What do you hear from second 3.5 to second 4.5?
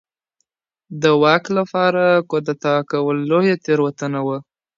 تېروتنه وه.